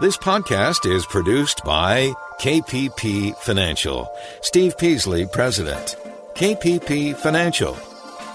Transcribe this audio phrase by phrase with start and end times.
[0.00, 4.08] This podcast is produced by KPP Financial.
[4.42, 5.96] Steve Peasley, President.
[6.36, 7.76] KPP Financial.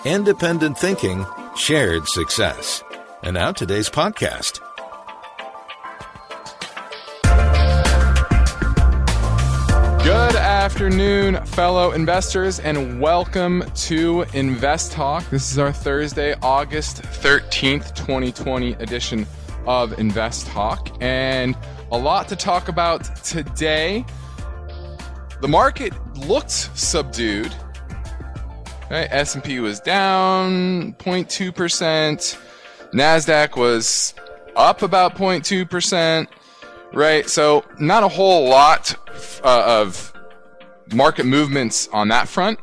[0.04, 2.84] Independent thinking, shared success.
[3.24, 4.60] And now today's podcast.
[10.04, 15.24] Good afternoon, fellow investors, and welcome to Invest Talk.
[15.30, 19.26] This is our Thursday, August 13th, 2020 edition
[19.66, 21.56] of Invest Talk, and
[21.92, 24.06] a lot to talk about today.
[25.42, 27.54] The market looked subdued.
[28.90, 29.08] Right?
[29.12, 32.40] S&P was down 0.2%.
[32.94, 34.14] Nasdaq was
[34.56, 36.28] up about 0.2%.
[36.94, 37.30] Right?
[37.30, 38.96] So, not a whole lot
[39.44, 40.14] uh, of
[40.94, 42.60] market movements on that front.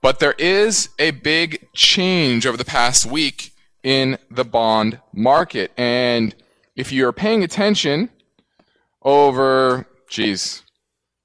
[0.00, 3.53] But there is a big change over the past week
[3.84, 5.70] in the bond market.
[5.76, 6.34] And
[6.74, 8.10] if you're paying attention
[9.02, 10.64] over, geez,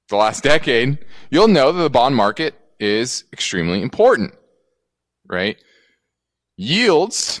[0.08, 0.98] the last decade,
[1.30, 4.34] you'll know that the bond market is extremely important,
[5.26, 5.56] right?
[6.56, 7.40] Yields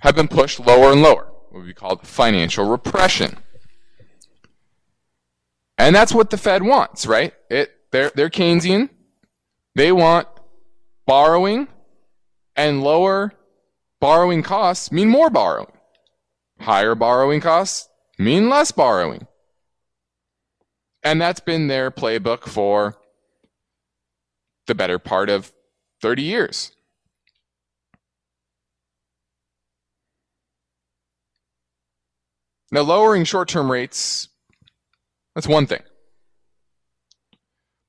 [0.00, 3.36] have been pushed lower and lower, what we call financial repression.
[5.76, 7.34] And that's what the Fed wants, right?
[7.50, 8.90] It, they're, they're Keynesian.
[9.74, 10.28] They want
[11.06, 11.68] borrowing
[12.54, 13.32] and lower
[14.00, 15.72] borrowing costs mean more borrowing.
[16.60, 19.26] Higher borrowing costs mean less borrowing.
[21.02, 22.96] And that's been their playbook for
[24.66, 25.52] the better part of
[26.02, 26.72] 30 years.
[32.72, 34.28] Now, lowering short term rates,
[35.34, 35.82] that's one thing.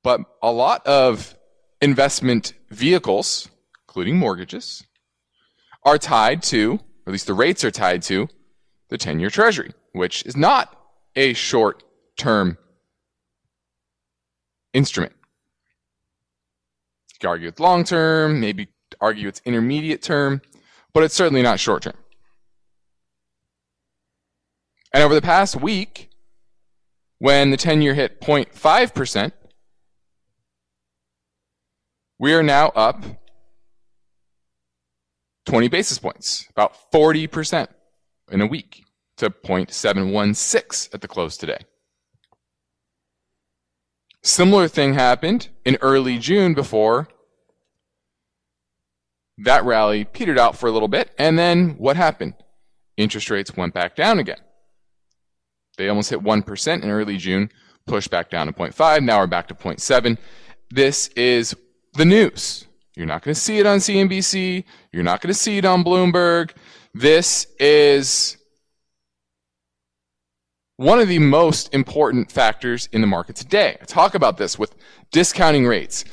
[0.03, 1.35] But a lot of
[1.81, 3.47] investment vehicles,
[3.87, 4.83] including mortgages,
[5.83, 8.27] are tied to, or at least the rates are tied to,
[8.89, 10.77] the 10 year treasury, which is not
[11.15, 11.83] a short
[12.17, 12.57] term
[14.73, 15.13] instrument.
[17.13, 18.67] You can argue it's long term, maybe
[18.99, 20.41] argue it's intermediate term,
[20.93, 21.95] but it's certainly not short term.
[24.93, 26.09] And over the past week,
[27.19, 29.31] when the 10 year hit 0.5%,
[32.19, 33.03] we are now up
[35.45, 37.67] 20 basis points, about 40%
[38.31, 38.83] in a week
[39.17, 41.59] to 0.716 at the close today.
[44.23, 47.07] Similar thing happened in early June before
[49.43, 51.11] that rally petered out for a little bit.
[51.17, 52.35] And then what happened?
[52.97, 54.39] Interest rates went back down again.
[55.77, 57.49] They almost hit 1% in early June,
[57.87, 59.03] pushed back down to 0.5.
[59.03, 60.17] Now we're back to 0.7.
[60.69, 61.55] This is
[61.93, 62.67] the news.
[62.95, 64.63] You're not going to see it on CNBC.
[64.91, 66.51] You're not going to see it on Bloomberg.
[66.93, 68.37] This is
[70.75, 73.77] one of the most important factors in the market today.
[73.81, 74.75] I talk about this with
[75.11, 76.03] discounting rates.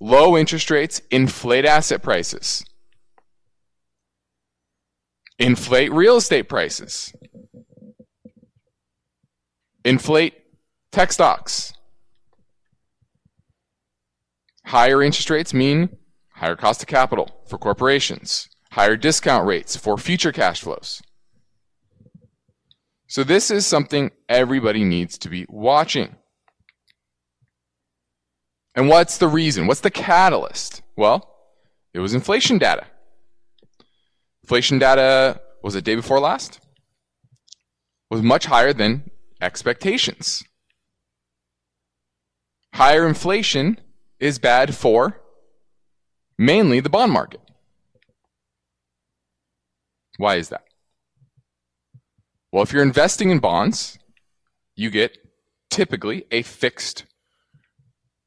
[0.00, 2.64] Low interest rates inflate asset prices,
[5.38, 7.12] inflate real estate prices,
[9.84, 10.34] inflate
[10.90, 11.74] tech stocks.
[14.66, 15.96] Higher interest rates mean
[16.34, 21.02] higher cost of capital for corporations, higher discount rates for future cash flows.
[23.06, 26.16] So this is something everybody needs to be watching.
[28.74, 29.66] And what's the reason?
[29.66, 30.82] What's the catalyst?
[30.96, 31.30] Well,
[31.92, 32.86] it was inflation data.
[34.42, 36.60] Inflation data was it day before last?
[38.10, 40.42] Was much higher than expectations.
[42.74, 43.80] Higher inflation
[44.18, 45.20] is bad for
[46.38, 47.40] mainly the bond market.
[50.16, 50.64] Why is that?
[52.52, 53.98] Well, if you're investing in bonds,
[54.76, 55.18] you get
[55.70, 57.04] typically a fixed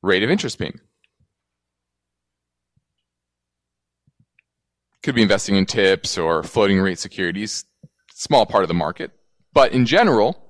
[0.04, 0.82] rate of interest payment.
[5.02, 7.64] Could be investing in tips or floating rate securities,
[8.14, 9.12] small part of the market.
[9.54, 10.44] But in general,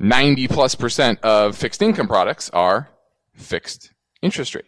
[0.00, 2.88] 90 plus percent of fixed income products are
[3.34, 3.92] fixed
[4.22, 4.64] interest rate.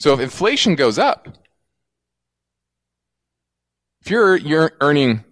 [0.00, 1.28] So if inflation goes up,
[4.00, 5.24] if you're you're earning,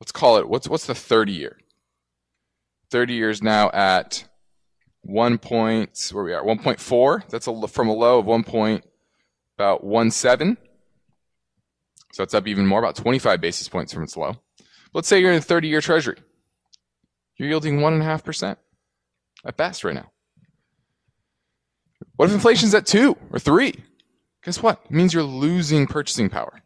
[0.00, 1.58] let's call it what's what's the 30 year?
[2.90, 4.24] 30 years now at
[5.02, 7.28] one point where we are 1.4.
[7.28, 8.84] That's a, from a low of one point
[9.56, 10.56] about one seven.
[12.12, 14.36] So it's up even more, about 25 basis points from its low.
[14.92, 16.16] Let's say you're in a 30 year treasury.
[17.36, 18.58] You're yielding one and a half percent
[19.44, 20.10] at best right now.
[22.16, 23.74] What if inflation's at two or three?
[24.44, 24.80] Guess what?
[24.84, 26.62] It means you're losing purchasing power.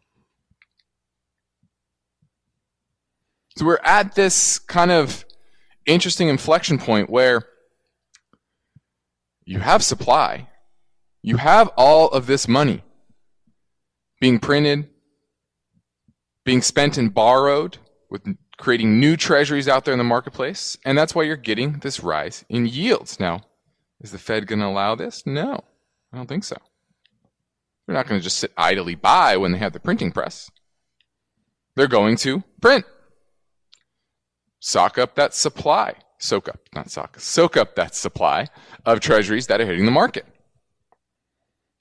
[3.57, 5.25] So we're at this kind of
[5.85, 7.45] interesting inflection point where
[9.45, 10.49] you have supply,
[11.21, 12.83] you have all of this money
[14.19, 14.89] being printed,
[16.43, 17.77] being spent and borrowed
[18.09, 18.23] with
[18.57, 20.77] creating new treasuries out there in the marketplace.
[20.85, 23.19] And that's why you're getting this rise in yields.
[23.19, 23.41] Now,
[24.01, 25.25] is the Fed going to allow this?
[25.25, 25.63] No,
[26.11, 26.57] I don't think so.
[27.85, 30.49] They're not going to just sit idly by when they have the printing press.
[31.75, 32.85] They're going to print.
[34.59, 35.95] Sock up that supply.
[36.17, 37.19] Soak up, not sock.
[37.19, 38.47] Soak up that supply
[38.85, 40.25] of treasuries that are hitting the market.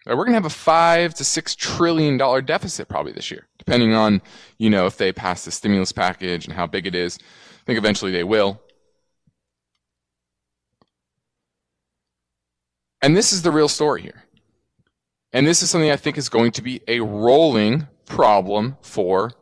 [0.06, 3.94] We're going to have a five to six trillion dollar deficit probably this year, depending
[3.94, 4.20] on,
[4.58, 7.18] you know, if they pass the stimulus package and how big it is.
[7.18, 8.60] I think eventually they will.
[13.00, 14.23] And this is the real story here.
[15.34, 19.32] And this is something I think is going to be a rolling problem for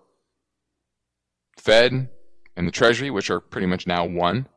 [1.59, 2.09] Fed
[2.57, 4.49] and the Treasury, which are pretty much now one.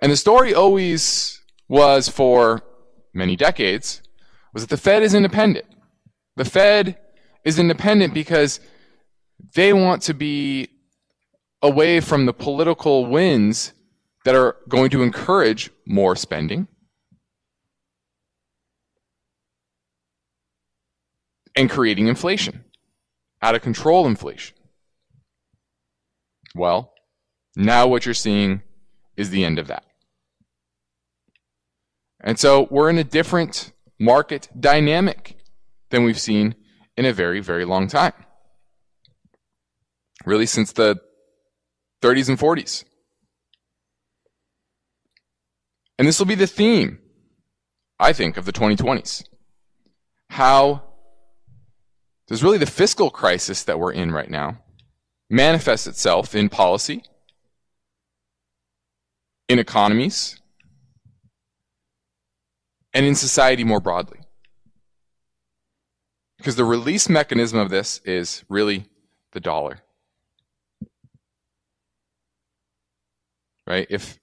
[0.00, 2.62] And the story always was for
[3.12, 4.00] many decades
[4.54, 5.66] was that the Fed is independent.
[6.36, 6.98] The Fed
[7.44, 8.60] is independent because
[9.54, 10.68] they want to be
[11.60, 13.74] away from the political winds
[14.24, 16.66] that are going to encourage more spending
[21.56, 22.64] and creating inflation,
[23.42, 24.56] out of control inflation.
[26.54, 26.92] Well,
[27.56, 28.62] now what you're seeing
[29.16, 29.84] is the end of that.
[32.22, 35.38] And so we're in a different market dynamic
[35.90, 36.54] than we've seen
[36.96, 38.12] in a very, very long time.
[40.24, 41.00] Really, since the
[42.02, 42.84] 30s and 40s.
[45.98, 46.98] And this will be the theme,
[47.98, 49.24] I think, of the 2020s.
[50.30, 50.89] How
[52.30, 54.56] does really the fiscal crisis that we're in right now
[55.28, 57.02] manifests itself in policy,
[59.48, 60.40] in economies,
[62.94, 64.20] and in society more broadly.
[66.38, 68.86] Because the release mechanism of this is really
[69.32, 69.80] the dollar.
[73.66, 73.88] Right?
[73.90, 74.20] If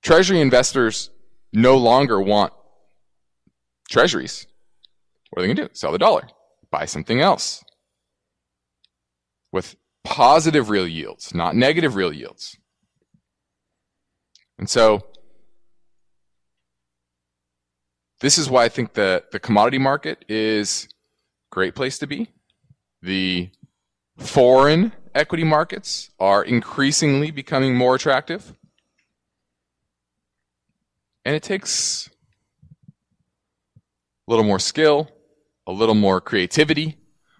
[0.00, 1.10] treasury investors
[1.52, 2.52] no longer want
[3.90, 4.46] treasuries,
[5.30, 5.74] what are they going to do?
[5.74, 6.28] Sell the dollar,
[6.74, 7.62] buy something else
[9.52, 12.58] with positive real yields, not negative real yields.
[14.58, 15.06] And so
[18.20, 20.88] this is why I think the, the commodity market is
[21.52, 22.32] a great place to be.
[23.02, 23.50] The
[24.18, 28.52] foreign equity markets are increasingly becoming more attractive.
[31.24, 32.10] And it takes
[34.26, 35.13] a little more skill,
[35.66, 36.96] a little more creativity,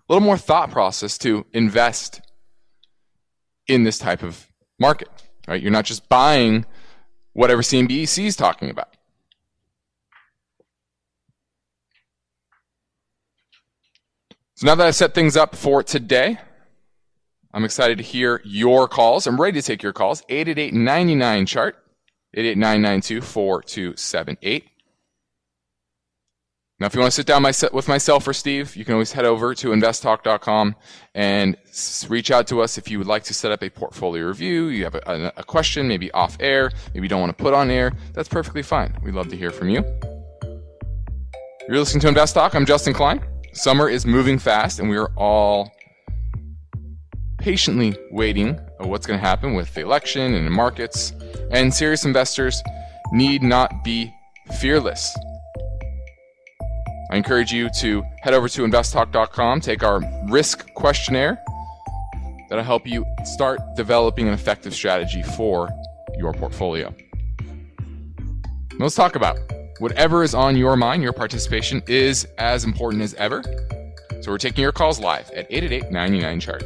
[0.09, 2.21] a little more thought process to invest
[3.67, 4.47] in this type of
[4.79, 5.09] market.
[5.47, 5.62] Right?
[5.62, 6.65] You're not just buying
[7.32, 8.88] whatever CNBC is talking about.
[14.56, 16.38] So now that I've set things up for today,
[17.53, 19.26] I'm excited to hear your calls.
[19.26, 20.23] I'm ready to take your calls.
[20.29, 21.76] 888 chart,
[22.35, 24.65] 888 4278.
[26.85, 27.43] Now, if you want to sit down
[27.73, 30.76] with myself or Steve, you can always head over to investtalk.com
[31.14, 31.57] and
[32.11, 34.67] reach out to us if you would like to set up a portfolio review.
[34.67, 37.71] You have a, a question, maybe off air, maybe you don't want to put on
[37.71, 37.95] air.
[38.12, 38.99] That's perfectly fine.
[39.03, 39.83] We'd love to hear from you.
[41.67, 42.55] You're listening to Invest Talk.
[42.55, 43.25] I'm Justin Klein.
[43.55, 45.73] Summer is moving fast, and we are all
[47.38, 51.14] patiently waiting what's going to happen with the election and the markets.
[51.50, 52.62] And serious investors
[53.11, 54.14] need not be
[54.61, 55.17] fearless.
[57.14, 61.40] I encourage you to head over to investtalk.com, take our risk questionnaire
[62.49, 65.71] that'll help you start developing an effective strategy for
[66.18, 66.92] your portfolio.
[68.80, 69.38] let's talk about
[69.78, 73.44] Whatever is on your mind, your participation is as important as ever.
[74.21, 76.62] So we're taking your calls live at 888 99 chart.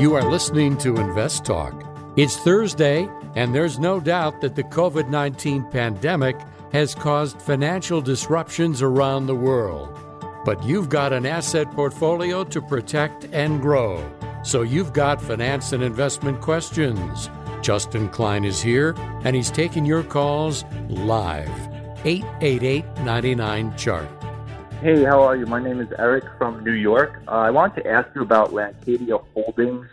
[0.00, 1.89] You are listening to Invest Talk.
[2.16, 6.36] It's Thursday, and there's no doubt that the COVID 19 pandemic
[6.72, 9.96] has caused financial disruptions around the world.
[10.44, 14.04] But you've got an asset portfolio to protect and grow.
[14.42, 17.30] So you've got finance and investment questions.
[17.62, 21.48] Justin Klein is here and he's taking your calls live.
[22.04, 24.08] 888 99 Chart.
[24.80, 25.46] Hey, how are you?
[25.46, 27.22] My name is Eric from New York.
[27.28, 29.86] Uh, I wanted to ask you about Landcadia Holdings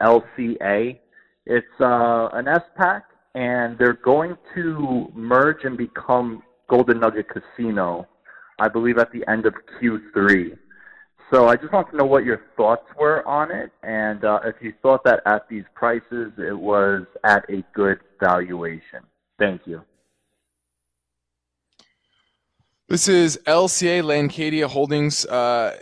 [0.00, 0.99] LCA.
[1.46, 3.02] It's uh, an SPAC,
[3.34, 8.06] and they're going to merge and become Golden Nugget Casino,
[8.58, 10.56] I believe at the end of Q3.
[11.32, 14.56] So I just want to know what your thoughts were on it, and uh, if
[14.60, 19.04] you thought that at these prices it was at a good valuation.
[19.38, 19.82] Thank you.
[22.88, 25.24] This is LCA Landcadia Holdings.
[25.24, 25.76] Uh,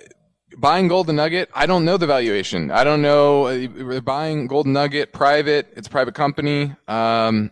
[0.56, 2.70] buying Golden Nugget, I don't know the valuation.
[2.70, 3.66] I don't know.
[3.66, 5.72] They're buying Golden Nugget private.
[5.76, 6.74] It's a private company.
[6.86, 7.50] Um,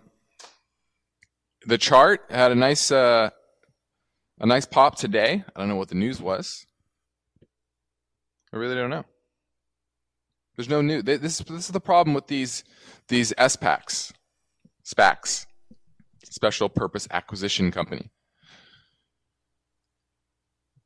[1.67, 3.31] the chart had a nice, uh,
[4.41, 5.45] a nice pop today.
[5.55, 6.67] I don't know what the news was.
[8.53, 9.05] I really don't know.
[10.57, 11.05] There's no news.
[11.05, 12.65] This, this is the problem with these,
[13.09, 14.13] these SPACs,
[14.85, 15.47] SPACs,
[16.25, 18.11] Special Purpose Acquisition Company.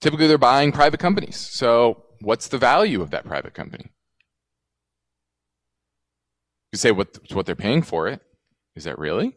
[0.01, 1.37] Typically, they're buying private companies.
[1.37, 3.91] So, what's the value of that private company?
[6.73, 8.23] You say what what they're paying for it.
[8.77, 9.29] Is that really?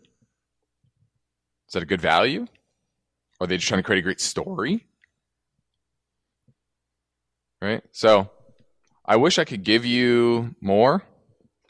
[1.68, 2.46] Is that a good value?
[3.40, 4.86] Are they just trying to create a great story?
[7.62, 7.82] Right?
[7.92, 8.30] So,
[9.06, 11.04] I wish I could give you more,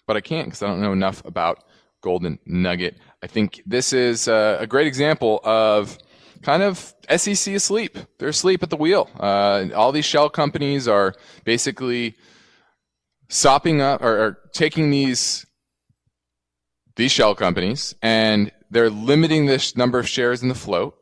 [0.06, 1.64] but I can't because I don't know enough about
[2.02, 2.98] Golden Nugget.
[3.24, 5.98] I think this is a, a great example of
[6.44, 7.98] kind of SEC asleep.
[8.20, 9.10] They're asleep at the wheel.
[9.20, 12.16] Uh, all these shell companies are basically
[13.30, 15.46] sopping up or, or taking these
[16.96, 20.96] these shell companies and they're limiting this number of shares in the float.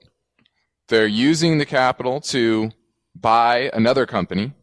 [0.88, 2.72] They're using the capital to
[3.14, 4.54] buy another company.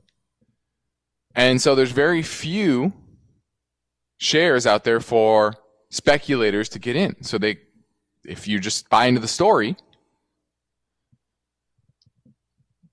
[1.35, 2.93] And so there's very few
[4.19, 5.55] shares out there for
[5.91, 7.23] speculators to get in.
[7.23, 7.59] So they,
[8.25, 9.77] if you just buy into the story,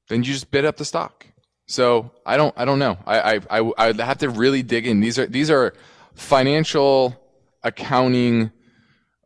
[0.09, 1.25] then you just bid up the stock.
[1.67, 2.97] So I don't, I don't know.
[3.05, 4.99] I, I, I, I would have to really dig in.
[4.99, 5.73] These are, these are
[6.13, 7.19] financial
[7.63, 8.51] accounting,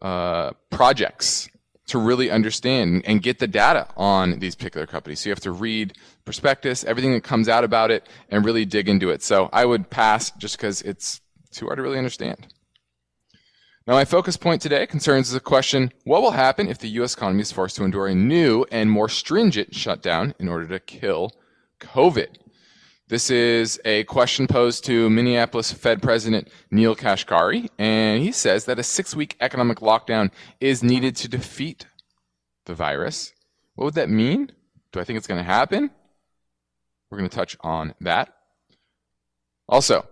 [0.02, 1.50] uh, projects
[1.88, 5.20] to really understand and get the data on these particular companies.
[5.20, 8.88] So you have to read prospectus, everything that comes out about it and really dig
[8.88, 9.24] into it.
[9.24, 11.20] So I would pass just because it's
[11.52, 12.48] too hard to really understand.
[13.90, 17.16] Now, my focus point today concerns the question what will happen if the U.S.
[17.16, 21.32] economy is forced to endure a new and more stringent shutdown in order to kill
[21.80, 22.28] COVID?
[23.08, 28.78] This is a question posed to Minneapolis Fed President Neel Kashkari, and he says that
[28.78, 30.30] a six week economic lockdown
[30.62, 31.88] is needed to defeat
[32.66, 33.34] the virus.
[33.74, 34.52] What would that mean?
[34.92, 35.90] Do I think it's going to happen?
[37.10, 38.36] We're going to touch on that.
[39.68, 40.08] Also,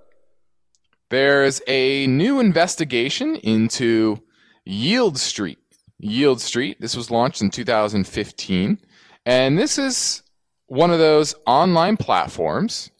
[1.09, 4.21] there's a new investigation into
[4.67, 5.57] Yieldstreet.
[5.99, 8.77] Yield Street, this was launched in 2015.
[9.25, 10.21] And this is
[10.67, 12.91] one of those online platforms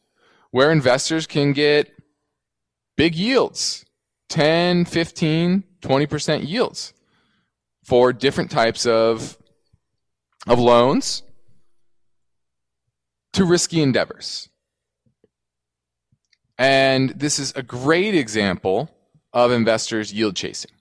[0.51, 1.93] where investors can get
[2.95, 3.85] big yields
[4.29, 6.93] 10, 15, 20% yields
[7.85, 9.37] for different types of,
[10.47, 11.23] of loans
[13.33, 14.49] to risky endeavors.
[16.57, 18.89] And this is a great example
[19.33, 20.71] of investors yield chasing.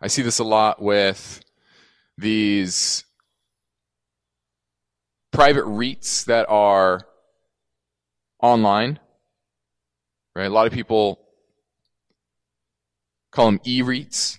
[0.00, 1.42] I see this a lot with
[2.16, 3.04] these
[5.32, 7.06] private REITs that are
[8.40, 8.98] online.
[10.34, 10.46] Right?
[10.46, 11.20] A lot of people
[13.30, 14.38] call them e-REITs.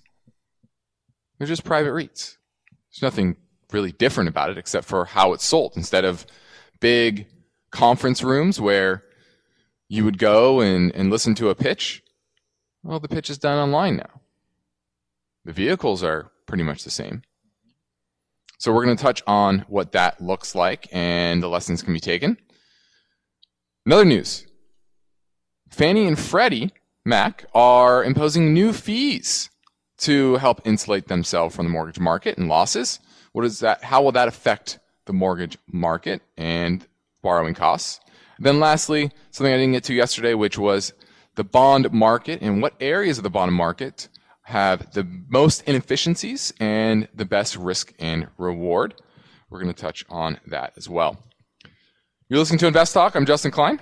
[1.38, 2.38] They're just private REITs.
[2.90, 3.38] There's nothing
[3.72, 5.74] really different about it except for how it's sold.
[5.76, 6.26] Instead of
[6.80, 7.28] big
[7.72, 9.04] conference rooms where
[9.92, 12.02] you would go and, and listen to a pitch.
[12.82, 14.22] Well, the pitch is done online now.
[15.44, 17.24] The vehicles are pretty much the same.
[18.58, 22.00] So we're going to touch on what that looks like and the lessons can be
[22.00, 22.38] taken.
[23.86, 24.48] Another news.
[25.70, 26.72] Fannie and Freddie
[27.04, 29.50] Mac are imposing new fees
[29.98, 33.00] to help insulate themselves from the mortgage market and losses.
[33.34, 33.84] What is that?
[33.84, 36.88] How will that affect the mortgage market and
[37.22, 38.00] borrowing costs?
[38.42, 40.94] Then lastly, something I didn't get to yesterday, which was
[41.36, 44.10] the bond market and what areas of the bond market
[44.46, 48.96] have the most inefficiencies and the best risk and reward.
[49.52, 51.24] We're going to touch on that as well.
[52.30, 53.16] You're listening to Invest Talk.
[53.16, 53.80] I'm Justin Klein.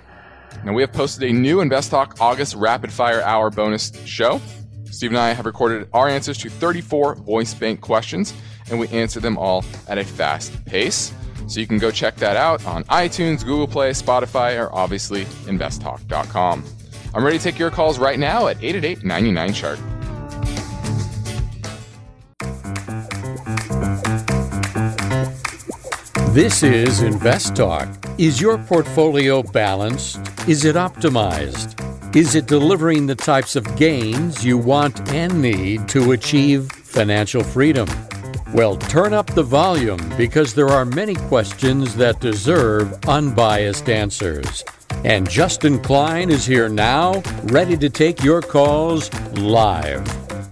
[0.66, 4.42] Now we have posted a new Invest Talk August Rapid Fire Hour bonus show.
[4.92, 8.34] Steve and I have recorded our answers to 34 voice bank questions,
[8.70, 11.14] and we answer them all at a fast pace.
[11.50, 16.64] So you can go check that out on iTunes, Google Play, Spotify, or obviously investtalk.com.
[17.14, 19.80] I'm ready to take your calls right now at 888 99 Chart.
[26.34, 27.90] This is Invest Talk.
[28.20, 30.20] Is your portfolio balanced?
[30.48, 31.76] Is it optimized?
[32.16, 37.88] Is it delivering the types of gains you want and need to achieve financial freedom?
[38.52, 44.64] Well, turn up the volume because there are many questions that deserve unbiased answers.
[45.04, 50.02] And Justin Klein is here now, ready to take your calls live.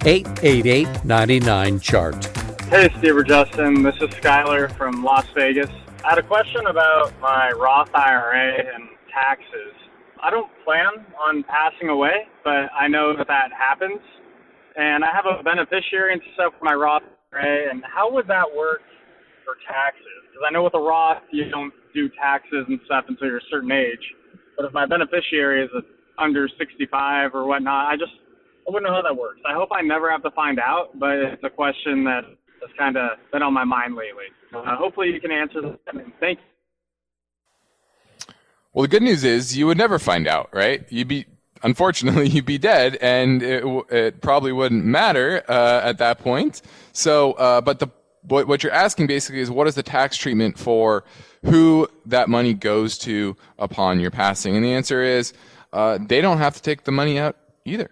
[0.06, 2.26] 888 99 Chart.
[2.70, 3.82] Hey, Steve or Justin.
[3.82, 5.72] This is Skyler from Las Vegas.
[6.06, 9.74] I had a question about my Roth IRA and taxes.
[10.22, 14.02] I don't plan on passing away, but I know that that happens.
[14.76, 17.02] And I have a beneficiary and stuff for my Roth
[17.34, 17.70] IRA.
[17.72, 18.82] And how would that work
[19.46, 20.04] for taxes?
[20.30, 23.50] Because I know with a Roth, you don't do taxes and stuff until you're a
[23.50, 24.04] certain age.
[24.56, 25.70] But if my beneficiary is
[26.18, 28.12] under 65 or whatnot, I just
[28.68, 29.40] I wouldn't know how that works.
[29.48, 32.24] I hope I never have to find out, but it's a question that
[32.62, 34.26] has kind of been on my mind lately.
[34.54, 35.80] Uh, hopefully, you can answer that.
[36.20, 36.46] Thank you.
[38.74, 40.86] Well, the good news is you would never find out, right?
[40.90, 41.26] You'd be,
[41.64, 46.62] unfortunately, you'd be dead, and it, it probably wouldn't matter uh, at that point.
[46.94, 47.90] So, uh, but the
[48.28, 51.04] what, what you're asking basically is what is the tax treatment for
[51.44, 54.56] who that money goes to upon your passing?
[54.56, 55.34] And the answer is
[55.74, 57.90] uh, they don't have to take the money out either.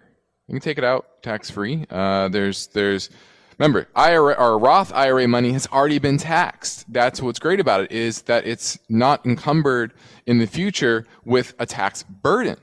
[0.48, 1.86] You can take it out tax free.
[1.90, 3.10] Uh, there's there's
[3.58, 6.90] remember IRA or Roth IRA money has already been taxed.
[6.92, 9.92] That's what's great about it is that it's not encumbered
[10.26, 12.58] in the future with a tax burden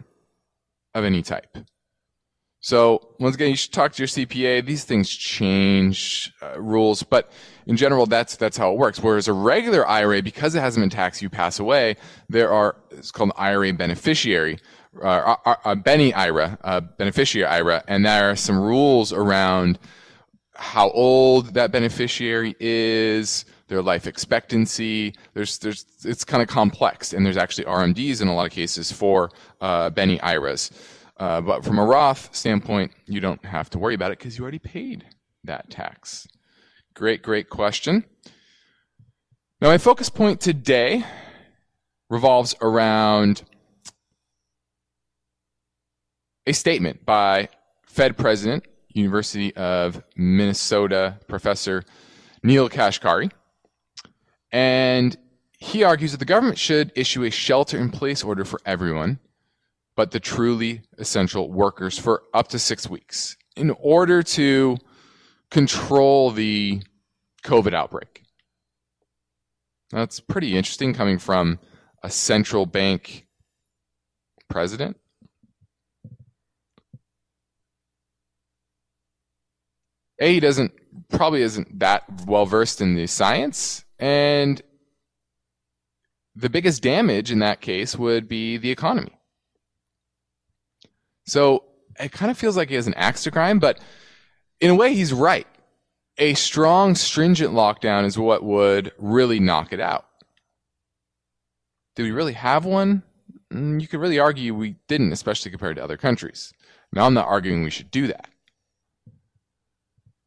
[0.93, 1.57] of any type.
[2.63, 4.65] So once again, you should talk to your CPA.
[4.65, 7.29] These things change uh, rules, but
[7.65, 9.03] in general, that's that's how it works.
[9.03, 11.97] Whereas a regular IRA, because it hasn't been taxed, you pass away.
[12.29, 14.59] There are it's called an IRA beneficiary,
[15.03, 19.77] uh, uh Benny IRA, uh, beneficiary IRA, and there are some rules around
[20.55, 23.43] how old that beneficiary is,
[23.73, 25.15] their life expectancy.
[25.33, 28.91] There's there's it's kind of complex, and there's actually RMDs in a lot of cases
[28.91, 30.69] for uh, Benny IRAs.
[31.17, 34.43] Uh, but from a Roth standpoint, you don't have to worry about it because you
[34.43, 35.05] already paid
[35.43, 36.27] that tax.
[36.93, 38.05] Great, great question.
[39.59, 41.03] Now, my focus point today
[42.09, 43.43] revolves around
[46.45, 47.49] a statement by
[47.87, 51.83] Fed President, University of Minnesota Professor
[52.43, 53.31] Neel Kashkari.
[54.53, 55.17] And
[55.59, 59.19] he argues that the government should issue a shelter in place order for everyone
[59.95, 64.77] but the truly essential workers for up to six weeks in order to
[65.51, 66.81] control the
[67.43, 68.23] COVID outbreak.
[69.91, 71.59] That's pretty interesting coming from
[72.01, 73.27] a central bank
[74.49, 74.97] president.
[80.19, 80.71] A, he doesn't
[81.09, 84.61] probably isn't that well versed in the science, and
[86.35, 89.17] the biggest damage in that case would be the economy.
[91.25, 91.63] So
[91.99, 93.79] it kind of feels like he has an axe to grind, but
[94.59, 95.47] in a way, he's right.
[96.17, 100.05] A strong, stringent lockdown is what would really knock it out.
[101.95, 103.03] Do we really have one?
[103.51, 106.53] Mm, you could really argue we didn't, especially compared to other countries.
[106.91, 108.29] Now, I'm not arguing we should do that.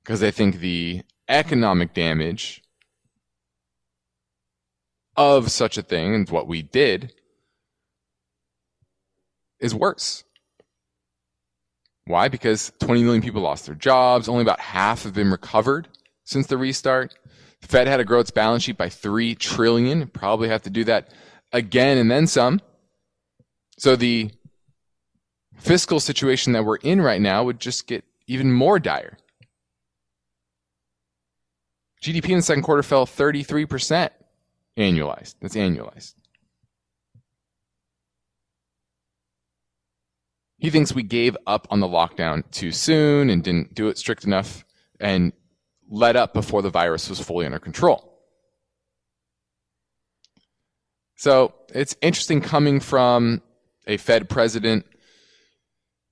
[0.02, 2.62] Because I think the economic damage
[5.16, 7.12] of such a thing and what we did
[9.58, 10.24] is worse.
[12.06, 12.28] Why?
[12.28, 14.28] Because 20 million people lost their jobs.
[14.28, 15.88] Only about half have been recovered
[16.24, 17.14] since the restart.
[17.62, 20.06] The Fed had to grow its balance sheet by 3 trillion.
[20.08, 21.10] Probably have to do that
[21.52, 22.60] again and then some.
[23.78, 24.30] So the
[25.56, 29.16] fiscal situation that we're in right now would just get even more dire.
[32.02, 34.10] GDP in the second quarter fell 33%
[34.76, 35.34] annualized.
[35.40, 36.14] That's annualized.
[40.58, 44.24] He thinks we gave up on the lockdown too soon and didn't do it strict
[44.24, 44.64] enough
[44.98, 45.32] and
[45.88, 48.12] let up before the virus was fully under control.
[51.16, 53.42] So it's interesting coming from
[53.86, 54.86] a Fed president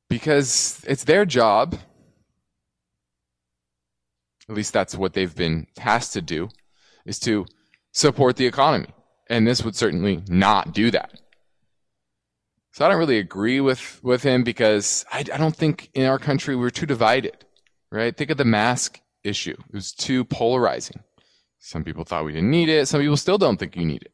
[0.08, 1.78] because it's their job,
[4.48, 6.48] at least that's what they've been tasked to do,
[7.04, 7.46] is to
[7.94, 8.88] support the economy.
[9.30, 11.18] And this would certainly not do that.
[12.72, 16.18] So I don't really agree with, with him because I, I don't think in our
[16.18, 17.44] country we're too divided,
[17.90, 18.14] right?
[18.14, 19.56] Think of the mask issue.
[19.68, 21.02] It was too polarizing.
[21.60, 22.88] Some people thought we didn't need it.
[22.88, 24.12] Some people still don't think you need it.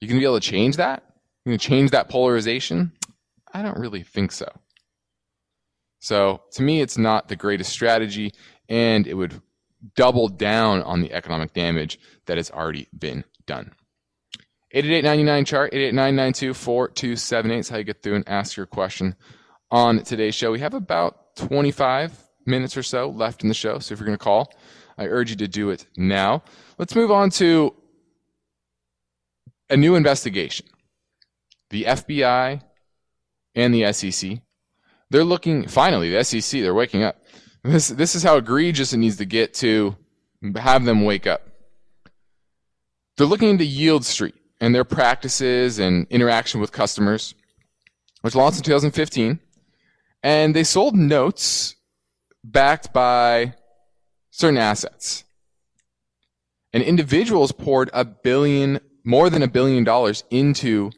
[0.00, 1.04] You can be able to change that?
[1.44, 2.92] You can change that polarization?
[3.54, 4.50] I don't really think so.
[6.00, 8.32] So to me, it's not the greatest strategy,
[8.68, 9.40] and it would
[9.94, 13.72] double down on the economic damage that has already been done.
[14.72, 19.14] 8899 chart, 889924278 is how you get through and ask your question
[19.70, 20.50] on today's show.
[20.50, 22.12] We have about 25
[22.46, 23.78] minutes or so left in the show.
[23.78, 24.52] So if you're going to call,
[24.98, 26.42] I urge you to do it now.
[26.78, 27.74] Let's move on to
[29.68, 30.66] a new investigation.
[31.70, 32.62] The FBI
[33.54, 34.38] and the SEC,
[35.10, 37.16] they're looking, finally, the SEC, they're waking up.
[37.66, 39.96] This, this is how egregious it needs to get to
[40.54, 41.42] have them wake up.
[43.16, 47.34] They're looking into Yieldstreet and their practices and interaction with customers,
[48.20, 49.40] which launched in 2015.
[50.22, 51.74] And they sold notes
[52.44, 53.54] backed by
[54.30, 55.24] certain assets.
[56.72, 60.92] And individuals poured a billion, more than a billion dollars into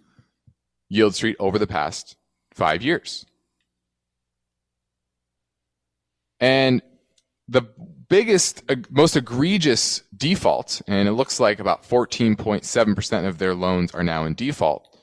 [0.92, 2.16] Yieldstreet over the past
[2.52, 3.24] five years.
[6.40, 6.82] And
[7.48, 7.62] the
[8.08, 14.04] biggest, uh, most egregious default, and it looks like about 14.7% of their loans are
[14.04, 14.96] now in default,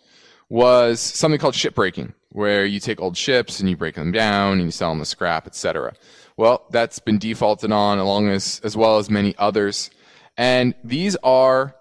[0.49, 4.63] was something called shipbreaking, where you take old ships and you break them down and
[4.63, 5.93] you sell them as scrap, etc.
[6.37, 9.89] Well, that's been defaulted on along as, as well as many others.
[10.37, 11.75] And these are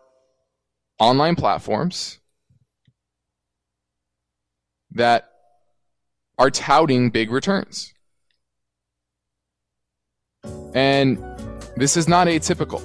[0.98, 2.18] online platforms
[4.92, 5.30] that
[6.38, 7.93] are touting big returns.
[10.74, 11.22] And
[11.76, 12.82] this is not atypical.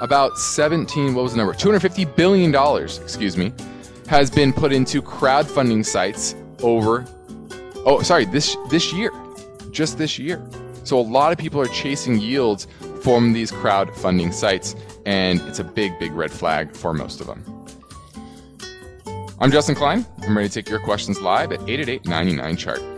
[0.00, 1.52] About 17, what was the number?
[1.52, 3.52] $250 billion, excuse me,
[4.06, 7.04] has been put into crowdfunding sites over,
[7.84, 9.10] oh, sorry, this, this year,
[9.70, 10.44] just this year.
[10.84, 12.66] So a lot of people are chasing yields
[13.02, 14.74] from these crowdfunding sites,
[15.04, 17.44] and it's a big, big red flag for most of them.
[19.40, 20.04] I'm Justin Klein.
[20.22, 22.97] I'm ready to take your questions live at 888 99 chart.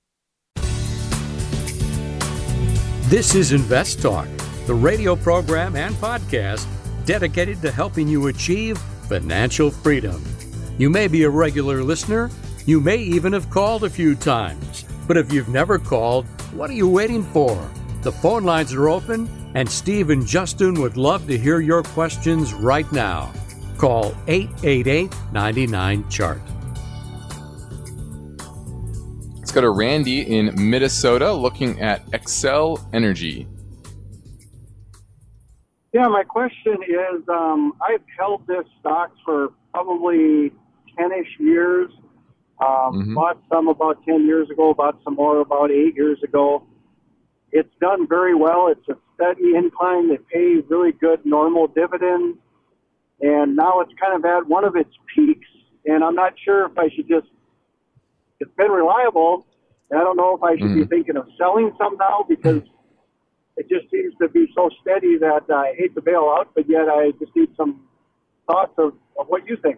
[3.11, 4.29] This is Invest Talk,
[4.67, 6.65] the radio program and podcast
[7.05, 8.77] dedicated to helping you achieve
[9.09, 10.23] financial freedom.
[10.77, 12.31] You may be a regular listener,
[12.65, 16.73] you may even have called a few times, but if you've never called, what are
[16.73, 17.69] you waiting for?
[18.01, 22.53] The phone lines are open, and Steve and Justin would love to hear your questions
[22.53, 23.33] right now.
[23.77, 26.41] Call 888 99 Chart.
[29.51, 33.49] Let's go to Randy in Minnesota looking at Xcel Energy.
[35.91, 40.53] Yeah, my question is um, I've held this stock for probably
[40.97, 41.91] 10 ish years.
[42.61, 43.15] Um, mm-hmm.
[43.15, 46.65] Bought some about 10 years ago, bought some more about eight years ago.
[47.51, 48.69] It's done very well.
[48.71, 50.07] It's a steady incline.
[50.07, 52.37] They pay really good normal dividends.
[53.19, 55.49] And now it's kind of at one of its peaks.
[55.85, 57.27] And I'm not sure if I should just,
[58.41, 59.45] it's been reliable.
[59.89, 60.81] And I don't know if I should mm-hmm.
[60.81, 62.61] be thinking of selling some now because
[63.57, 66.89] it just seems to be so steady that I hate to bail out, but yet
[66.89, 67.87] I just need some
[68.49, 69.77] thoughts of, of what you think.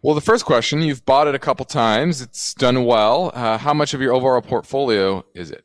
[0.00, 3.32] Well, the first question you've bought it a couple times, it's done well.
[3.34, 5.64] Uh, how much of your overall portfolio is it?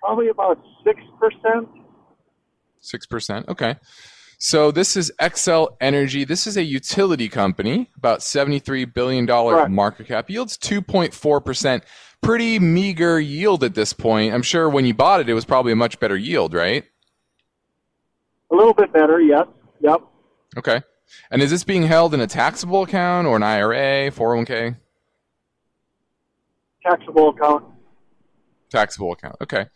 [0.00, 1.68] Probably about 6%.
[2.82, 3.76] 6%, okay.
[4.42, 6.24] So this is Xcel Energy.
[6.24, 9.24] This is a utility company, about $73 billion
[9.72, 10.28] market cap.
[10.28, 11.82] Yields 2.4%.
[12.22, 14.34] Pretty meager yield at this point.
[14.34, 16.82] I'm sure when you bought it, it was probably a much better yield, right?
[18.50, 19.46] A little bit better, yes.
[19.80, 20.00] Yep.
[20.58, 20.82] Okay.
[21.30, 24.76] And is this being held in a taxable account or an IRA, 401k?
[26.82, 27.64] Taxable account.
[28.70, 29.36] Taxable account.
[29.40, 29.66] Okay.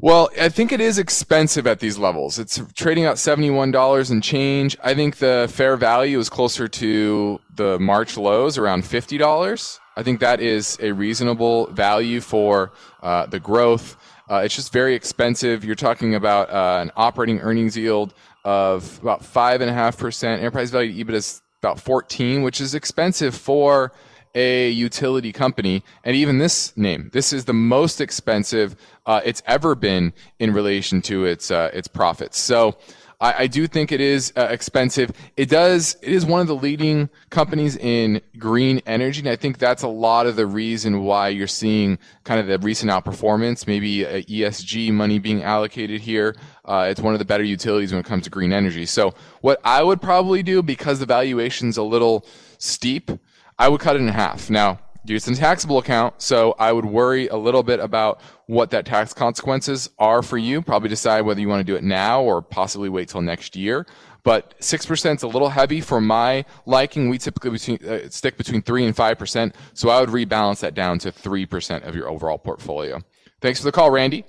[0.00, 2.38] Well, I think it is expensive at these levels.
[2.38, 4.76] It's trading out $71 and change.
[4.84, 9.80] I think the fair value is closer to the March lows, around $50.
[9.96, 12.70] I think that is a reasonable value for
[13.02, 13.96] uh, the growth.
[14.30, 15.64] Uh, it's just very expensive.
[15.64, 20.24] You're talking about uh, an operating earnings yield of about 5.5%.
[20.24, 23.92] Enterprise value to EBITDA is about 14, which is expensive for
[24.34, 25.82] a utility company.
[26.04, 31.02] And even this name, this is the most expensive uh, it's ever been in relation
[31.02, 32.38] to its uh, its profits.
[32.38, 32.76] So.
[33.20, 35.10] I, I do think it is uh, expensive.
[35.36, 35.96] It does.
[36.02, 39.88] It is one of the leading companies in green energy, and I think that's a
[39.88, 43.66] lot of the reason why you're seeing kind of the recent outperformance.
[43.66, 46.36] Maybe ESG money being allocated here.
[46.64, 48.86] Uh, it's one of the better utilities when it comes to green energy.
[48.86, 52.24] So what I would probably do, because the valuation's a little
[52.58, 53.10] steep,
[53.58, 54.50] I would cut it in half.
[54.50, 58.84] Now, it's a taxable account, so I would worry a little bit about what that
[58.84, 60.60] tax consequences are for you.
[60.62, 63.86] Probably decide whether you want to do it now or possibly wait till next year.
[64.22, 67.08] But 6% is a little heavy for my liking.
[67.08, 70.98] We typically between, uh, stick between 3 and 5%, so I would rebalance that down
[71.00, 73.00] to 3% of your overall portfolio.
[73.40, 74.24] Thanks for the call, Randy.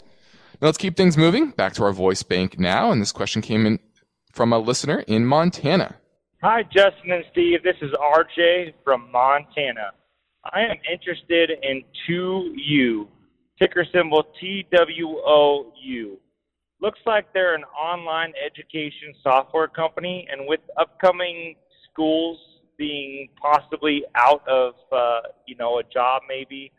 [0.61, 1.51] Now let's keep things moving.
[1.51, 3.79] Back to our voice bank now, and this question came in
[4.31, 5.95] from a listener in Montana.
[6.41, 7.63] Hi, Justin and Steve.
[7.63, 9.91] This is RJ from Montana.
[10.45, 13.09] I am interested in 2U,
[13.61, 16.15] ticker symbol TWOU.
[16.81, 21.55] Looks like they're an online education software company, and with upcoming
[21.91, 22.37] schools
[22.77, 26.71] being possibly out of, uh, you know, a job maybe,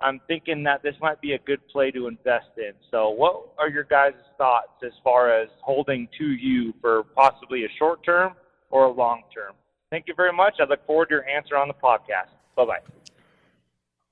[0.00, 2.70] I'm thinking that this might be a good play to invest in.
[2.92, 8.04] So, what are your guys' thoughts as far as holding 2U for possibly a short
[8.04, 8.34] term
[8.70, 9.54] or long term?
[9.90, 10.56] Thank you very much.
[10.60, 12.30] I look forward to your answer on the podcast.
[12.56, 12.78] Bye bye.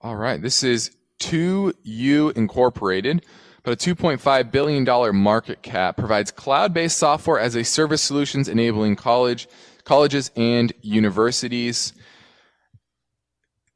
[0.00, 0.40] All right.
[0.40, 3.24] This is 2U Incorporated,
[3.62, 8.96] but a $2.5 billion market cap provides cloud based software as a service solutions enabling
[8.96, 9.48] college,
[9.84, 11.92] colleges and universities.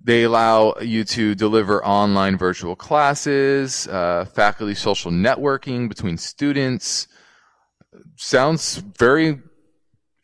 [0.02, 7.06] They allow you to deliver online virtual classes, uh, faculty social networking between students.
[8.16, 9.40] Sounds very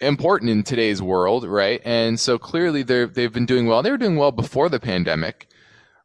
[0.00, 1.80] important in today's world, right?
[1.84, 3.82] And so clearly they they've been doing well.
[3.82, 5.48] They were doing well before the pandemic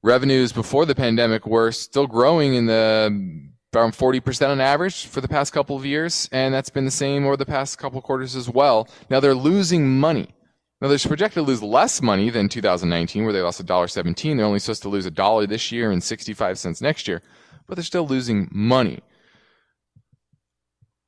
[0.03, 5.29] revenues before the pandemic were still growing in the around 40% on average for the
[5.29, 8.49] past couple of years, and that's been the same over the past couple quarters as
[8.49, 8.87] well.
[9.09, 10.35] Now they're losing money.
[10.81, 14.35] Now they're projected to lose less money than 2019, where they lost $1.17.
[14.35, 17.21] They're only supposed to lose a dollar this year and 65 cents next year,
[17.67, 18.99] but they're still losing money.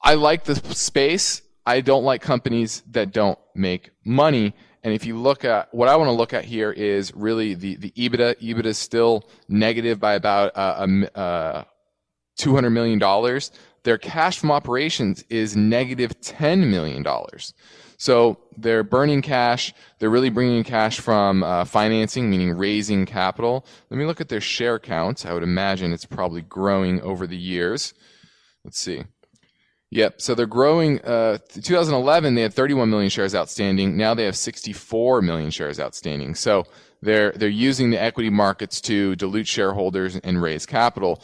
[0.01, 1.41] I like the space.
[1.65, 4.53] I don't like companies that don't make money.
[4.83, 7.75] And if you look at what I want to look at here is really the,
[7.77, 8.41] the EBITDA.
[8.41, 11.63] EBITDA is still negative by about uh, uh,
[12.37, 12.99] $200 million.
[13.83, 17.05] Their cash from operations is negative $10 million.
[17.97, 19.73] So they're burning cash.
[19.99, 23.65] They're really bringing cash from uh, financing, meaning raising capital.
[23.89, 25.25] Let me look at their share count.
[25.25, 27.93] I would imagine it's probably growing over the years.
[28.65, 29.03] Let's see.
[29.93, 30.21] Yep.
[30.21, 30.99] So they're growing.
[31.01, 33.95] Uh, 2011, they had 31 million shares outstanding.
[33.95, 36.33] Now they have 64 million shares outstanding.
[36.33, 36.65] So
[37.03, 41.21] they're they're using the equity markets to dilute shareholders and raise capital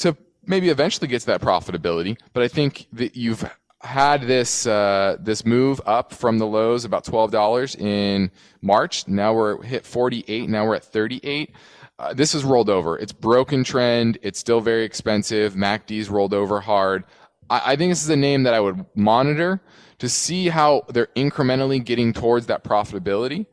[0.00, 2.18] to maybe eventually get to that profitability.
[2.34, 3.48] But I think that you've
[3.80, 8.30] had this uh, this move up from the lows about twelve dollars in
[8.60, 9.08] March.
[9.08, 10.50] Now we're hit forty eight.
[10.50, 11.54] Now we're at thirty eight.
[11.98, 12.98] Uh, this has rolled over.
[12.98, 14.18] It's broken trend.
[14.20, 15.54] It's still very expensive.
[15.54, 17.04] MACD's rolled over hard.
[17.50, 19.60] I, I think this is a name that I would monitor
[19.98, 23.44] to see how they're incrementally getting towards that profitability,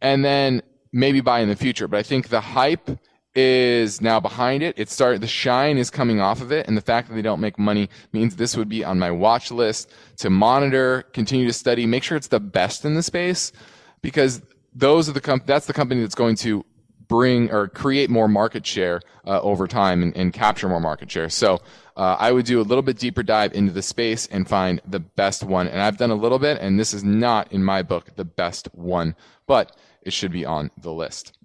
[0.00, 1.88] and then maybe buy in the future.
[1.88, 2.88] But I think the hype
[3.34, 4.76] is now behind it.
[4.78, 6.66] It started, the shine is coming off of it.
[6.66, 9.50] And the fact that they don't make money means this would be on my watch
[9.50, 13.52] list to monitor, continue to study, make sure it's the best in the space
[14.02, 14.42] because
[14.74, 16.64] those are the comp- that's the company that's going to
[17.06, 21.28] bring or create more market share uh, over time and, and, capture more market share.
[21.30, 21.60] So
[21.98, 25.00] uh, I would do a little bit deeper dive into the space and find the
[25.00, 25.66] best one.
[25.66, 28.68] And I've done a little bit, and this is not in my book the best
[28.72, 29.16] one,
[29.48, 31.36] but it should be on the list.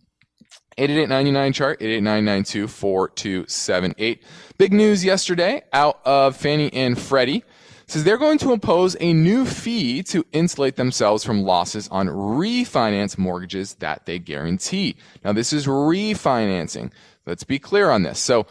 [0.78, 4.20] 888-99 chart 889924278
[4.58, 7.44] big news yesterday out of fannie and freddie.
[7.86, 13.18] Says they're going to impose a new fee to insulate themselves from losses on refinance
[13.18, 14.96] mortgages that they guarantee.
[15.24, 16.92] Now this is refinancing.
[17.26, 18.20] Let's be clear on this.
[18.20, 18.48] So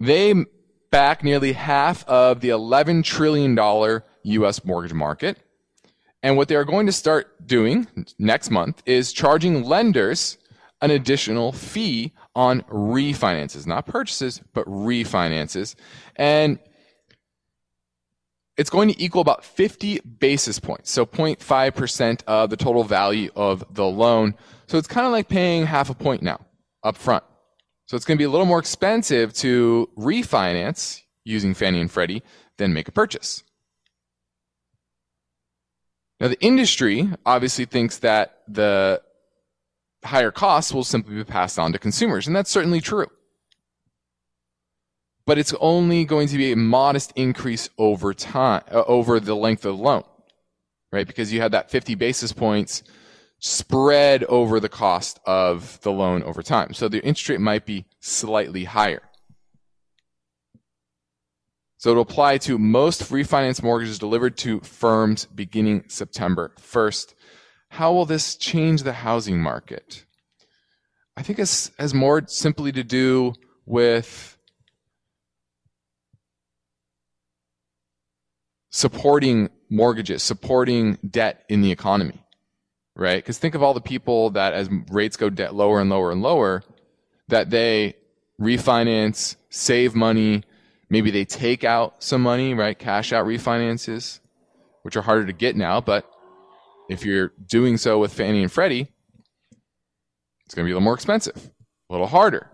[0.00, 0.34] they
[0.96, 5.36] back nearly half of the 11 trillion dollar us mortgage market
[6.22, 7.86] and what they are going to start doing
[8.18, 10.38] next month is charging lenders
[10.80, 15.74] an additional fee on refinances, not purchases, but refinances.
[16.16, 16.58] And
[18.56, 20.90] it's going to equal about 50 basis points.
[20.90, 24.34] So 0.5% of the total value of the loan.
[24.66, 26.40] So it's kind of like paying half a point now
[26.82, 27.22] up front.
[27.86, 32.22] So it's going to be a little more expensive to refinance using Fannie and Freddie
[32.58, 33.44] than make a purchase.
[36.18, 39.02] Now the industry obviously thinks that the
[40.04, 42.26] higher costs will simply be passed on to consumers.
[42.26, 43.06] And that's certainly true.
[45.26, 49.64] But it's only going to be a modest increase over time, uh, over the length
[49.64, 50.04] of the loan,
[50.92, 51.06] right?
[51.06, 52.84] Because you have that 50 basis points
[53.38, 56.72] spread over the cost of the loan over time.
[56.74, 59.02] So the interest rate might be slightly higher.
[61.78, 67.14] So it'll apply to most refinance mortgages delivered to firms beginning September 1st.
[67.68, 70.06] How will this change the housing market?
[71.16, 73.34] I think it has more simply to do
[73.66, 74.36] with
[78.70, 82.22] supporting mortgages, supporting debt in the economy,
[82.96, 83.16] right?
[83.16, 86.62] Because think of all the people that as rates go lower and lower and lower,
[87.28, 87.94] that they
[88.40, 90.42] refinance, save money,
[90.88, 92.78] maybe they take out some money, right?
[92.78, 94.20] Cash out refinances,
[94.82, 96.10] which are harder to get now, but
[96.88, 98.88] if you're doing so with Fannie and Freddie,
[100.44, 101.50] it's going to be a little more expensive,
[101.90, 102.50] a little harder.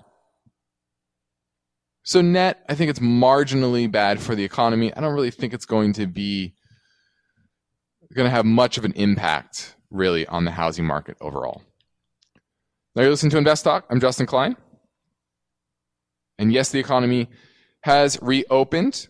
[2.05, 4.93] So net, I think it's marginally bad for the economy.
[4.95, 6.55] I don't really think it's going to be
[8.15, 11.63] going to have much of an impact really on the housing market overall.
[12.95, 13.87] Now you're listening to Invest Talk.
[13.91, 14.57] I'm Justin Klein.
[16.39, 17.29] And yes, the economy
[17.83, 19.09] has reopened.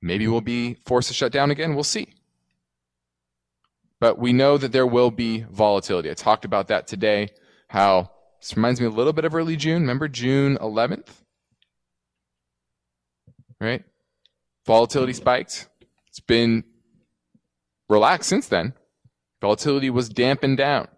[0.00, 1.74] Maybe we'll be forced to shut down again.
[1.74, 2.14] We'll see
[4.02, 6.10] but we know that there will be volatility.
[6.10, 7.28] I talked about that today,
[7.68, 9.82] how this reminds me a little bit of early June.
[9.82, 11.06] Remember June 11th?
[13.60, 13.84] Right?
[14.66, 15.68] Volatility spiked.
[16.08, 16.64] It's been
[17.92, 18.74] relaxed since then.
[19.40, 20.88] Volatility was dampened down.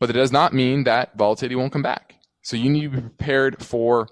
[0.00, 2.16] But it does not mean that volatility won't come back.
[2.42, 4.08] So you need to be prepared for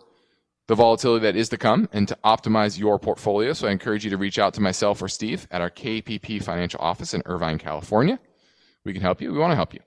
[0.68, 3.52] the volatility that is to come and to optimize your portfolio.
[3.52, 6.80] So I encourage you to reach out to myself or Steve at our KPP financial
[6.80, 8.18] office in Irvine, California.
[8.84, 9.32] We can help you.
[9.32, 9.80] We want to help you.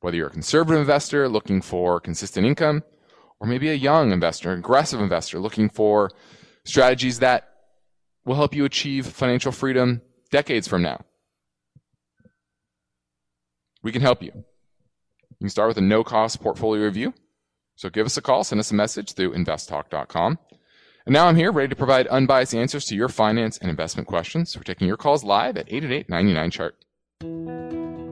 [0.00, 2.82] Whether you're a conservative investor looking for consistent income,
[3.40, 6.10] or maybe a young investor, aggressive investor looking for
[6.64, 7.53] strategies that
[8.24, 10.00] will help you achieve financial freedom
[10.30, 11.04] decades from now.
[13.82, 14.32] We can help you.
[14.34, 17.12] You can start with a no cost portfolio review.
[17.76, 20.38] So give us a call, send us a message through investtalk.com.
[21.06, 24.56] And now I'm here ready to provide unbiased answers to your finance and investment questions.
[24.56, 26.76] We're taking your calls live at 888 chart.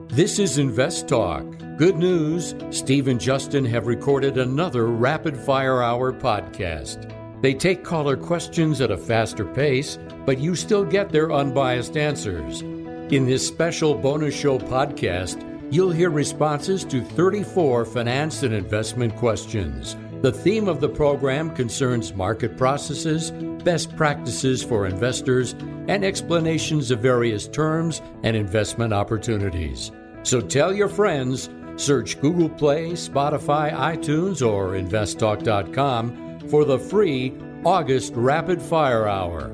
[0.09, 1.43] This is Invest Talk.
[1.77, 7.22] Good news Steve and Justin have recorded another Rapid Fire Hour podcast.
[7.43, 12.61] They take caller questions at a faster pace, but you still get their unbiased answers.
[12.61, 19.97] In this special bonus show podcast, you'll hear responses to 34 finance and investment questions.
[20.21, 23.31] The theme of the program concerns market processes,
[23.65, 25.51] best practices for investors,
[25.89, 29.91] and explanations of various terms and investment opportunities.
[30.23, 37.33] So tell your friends, search Google Play, Spotify, iTunes, or investtalk.com for the free
[37.63, 39.51] August Rapid Fire Hour.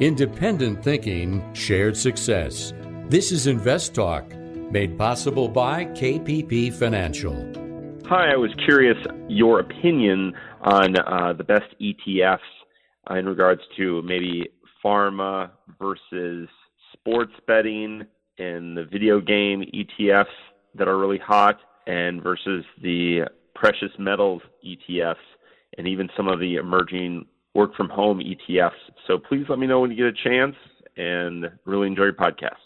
[0.00, 2.72] Independent thinking, shared success.
[3.08, 4.28] This is Invest Talk,
[4.70, 7.34] made possible by KPP Financial.
[8.06, 8.96] Hi, I was curious
[9.28, 12.38] your opinion on uh, the best ETFs
[13.10, 14.48] uh, in regards to maybe
[14.84, 16.48] pharma versus
[16.92, 18.02] sports betting
[18.38, 20.26] and the video game ETFs
[20.74, 23.22] that are really hot, and versus the
[23.54, 25.14] precious metals ETFs
[25.78, 28.72] and even some of the emerging work from home ETFs.
[29.06, 30.56] So please let me know when you get a chance
[30.96, 32.56] and really enjoy your podcast.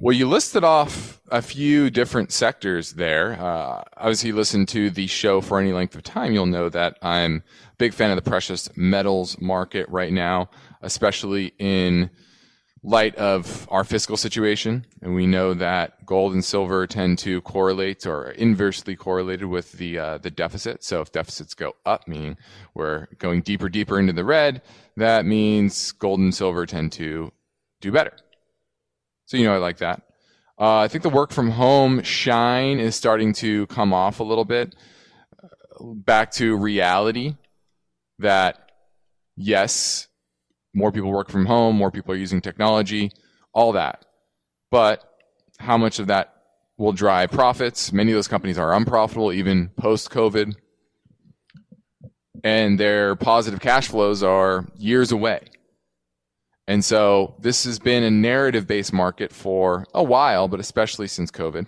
[0.00, 3.32] Well, you listed off a few different sectors there.
[3.32, 6.98] Uh, obviously, you listen to the show for any length of time, you'll know that
[7.02, 7.42] I'm
[7.72, 10.50] a big fan of the precious metals market right now,
[10.82, 12.10] especially in
[12.82, 14.86] light of our fiscal situation.
[15.02, 19.98] And we know that gold and silver tend to correlate or inversely correlated with the
[19.98, 20.84] uh, the deficit.
[20.84, 22.36] So if deficits go up, meaning
[22.74, 24.62] we're going deeper, deeper into the red,
[24.96, 27.32] that means gold and silver tend to
[27.80, 28.16] do better.
[29.26, 30.02] So, you know, I like that.
[30.58, 34.44] Uh, I think the work from home shine is starting to come off a little
[34.44, 34.74] bit.
[35.80, 37.36] Back to reality
[38.18, 38.72] that,
[39.36, 40.07] yes,
[40.74, 43.10] more people work from home, more people are using technology,
[43.52, 44.04] all that.
[44.70, 45.04] But
[45.58, 46.34] how much of that
[46.76, 47.92] will drive profits?
[47.92, 50.54] Many of those companies are unprofitable even post COVID.
[52.44, 55.40] And their positive cash flows are years away.
[56.68, 61.30] And so this has been a narrative based market for a while, but especially since
[61.30, 61.66] COVID.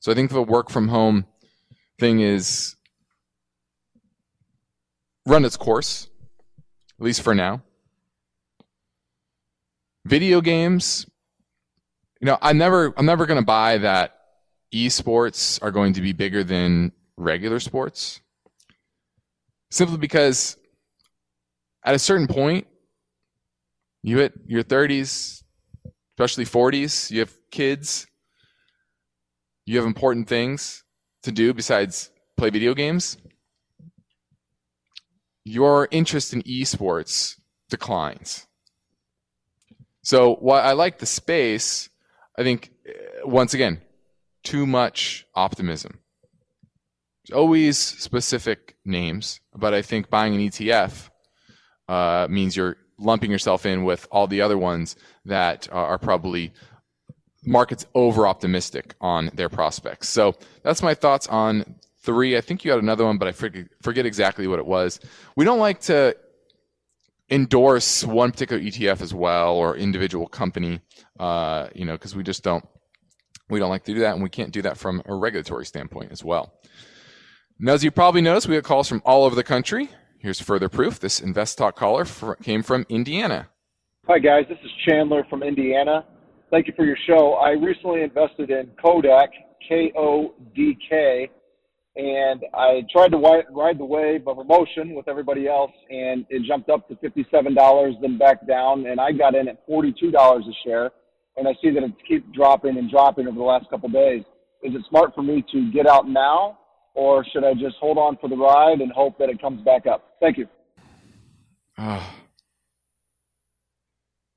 [0.00, 1.26] So I think the work from home
[2.00, 2.74] thing is
[5.26, 6.08] run its course,
[6.98, 7.62] at least for now.
[10.06, 11.04] Video games,
[12.20, 14.16] you know, I'm never I'm never going to buy that
[14.72, 18.20] esports are going to be bigger than regular sports.
[19.72, 20.56] Simply because
[21.84, 22.68] at a certain point
[24.04, 25.42] you hit your 30s,
[26.14, 28.06] especially 40s, you have kids,
[29.64, 30.84] you have important things
[31.24, 33.16] to do besides play video games.
[35.44, 37.40] Your interest in esports
[37.70, 38.45] declines.
[40.06, 41.88] So while I like the space,
[42.38, 43.80] I think uh, once again,
[44.44, 45.98] too much optimism.
[47.34, 51.10] Always specific names, but I think buying an ETF
[51.88, 54.94] uh, means you're lumping yourself in with all the other ones
[55.24, 56.52] that are probably
[57.44, 60.08] markets over optimistic on their prospects.
[60.08, 62.36] So that's my thoughts on three.
[62.36, 65.00] I think you had another one, but I forget exactly what it was.
[65.34, 66.16] We don't like to
[67.30, 70.80] endorse one particular ETF as well or individual company,
[71.18, 72.64] uh, you know, because we just don't
[73.48, 76.10] we don't like to do that, and we can't do that from a regulatory standpoint
[76.10, 76.52] as well.
[77.58, 79.88] Now, as you probably noticed, we get calls from all over the country.
[80.18, 80.98] Here's further proof.
[80.98, 82.04] This Invest Talk caller
[82.42, 83.48] came from Indiana.
[84.08, 84.44] Hi, guys.
[84.48, 86.04] This is Chandler from Indiana.
[86.50, 87.34] Thank you for your show.
[87.34, 89.30] I recently invested in Kodak,
[89.68, 91.30] K O D K,
[91.96, 96.68] and I tried to ride the wave of emotion with everybody else, and it jumped
[96.68, 100.90] up to $57, then back down, and I got in at $42 a share.
[101.38, 104.22] And I see that it keeps dropping and dropping over the last couple days.
[104.62, 106.58] Is it smart for me to get out now
[106.96, 109.86] or should I just hold on for the ride and hope that it comes back
[109.86, 110.16] up?
[110.18, 110.48] Thank you.
[111.78, 112.10] Oh.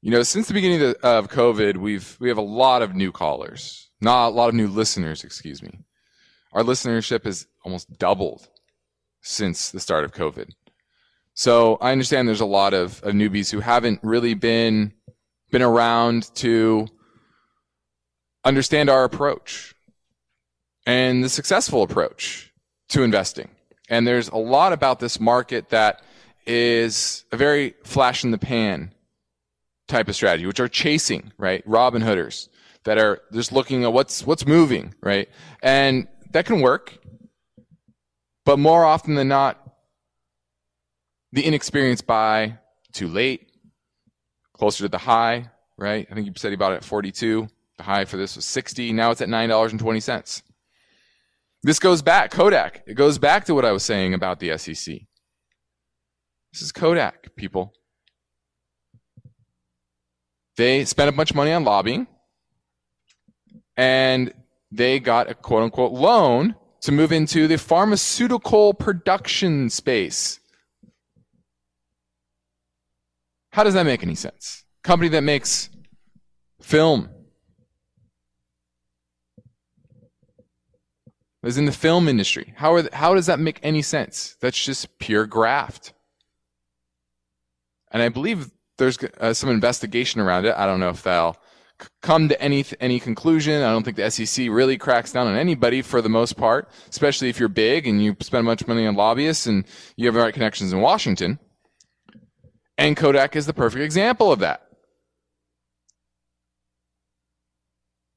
[0.01, 3.89] You know, since the beginning of COVID, we've we have a lot of new callers,
[4.01, 5.23] not a lot of new listeners.
[5.23, 5.79] Excuse me.
[6.53, 8.47] Our listenership has almost doubled
[9.21, 10.51] since the start of COVID.
[11.33, 14.93] So I understand there's a lot of, of newbies who haven't really been
[15.51, 16.87] been around to
[18.45, 19.73] understand our approach
[20.85, 22.51] and the successful approach
[22.89, 23.49] to investing.
[23.89, 26.03] And there's a lot about this market that
[26.45, 28.93] is a very flash in the pan
[29.87, 31.63] type of strategy, which are chasing, right?
[31.65, 32.49] Robin Hooders
[32.85, 35.27] that are just looking at what's, what's moving, right?
[35.61, 36.97] And that can work.
[38.45, 39.63] But more often than not,
[41.31, 42.57] the inexperienced buy
[42.91, 43.51] too late,
[44.53, 46.07] closer to the high, right?
[46.09, 47.47] I think you said you bought it at 42.
[47.77, 48.91] The high for this was 60.
[48.93, 50.41] Now it's at $9.20.
[51.61, 52.83] This goes back, Kodak.
[52.87, 54.99] It goes back to what I was saying about the SEC.
[56.51, 57.73] This is Kodak, people.
[60.57, 62.07] They spent a bunch of money on lobbying
[63.77, 64.33] and
[64.71, 70.39] they got a quote unquote loan to move into the pharmaceutical production space.
[73.51, 74.63] How does that make any sense?
[74.83, 75.69] Company that makes
[76.61, 77.09] film
[81.43, 82.53] is in the film industry.
[82.55, 84.35] How are how does that make any sense?
[84.39, 85.93] That's just pure graft.
[87.91, 90.55] And I believe there's uh, some investigation around it.
[90.55, 91.37] I don't know if they'll
[92.01, 93.63] come to any any conclusion.
[93.63, 97.29] I don't think the SEC really cracks down on anybody for the most part, especially
[97.29, 99.65] if you're big and you spend much money on lobbyists and
[99.95, 101.39] you have the right connections in Washington.
[102.77, 104.65] And Kodak is the perfect example of that.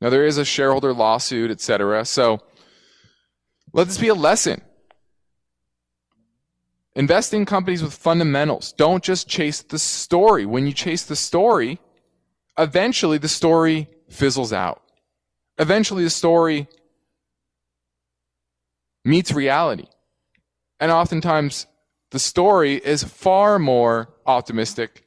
[0.01, 2.05] Now there is a shareholder lawsuit, etc.
[2.05, 2.41] So
[3.73, 4.63] let this be a lesson.
[6.95, 8.73] Invest in companies with fundamentals.
[8.73, 10.45] Don't just chase the story.
[10.45, 11.81] When you chase the story,
[12.59, 14.83] eventually the story fizzles out.
[15.59, 16.69] Eventually the story
[19.05, 19.87] meets reality.
[20.81, 21.67] And oftentimes
[22.11, 25.05] the story is far more optimistic